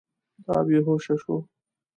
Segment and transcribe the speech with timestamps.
[0.45, 1.35] دا بې هوشه سو.